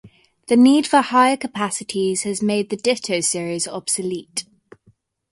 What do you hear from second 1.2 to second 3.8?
capacities has made the Ditto series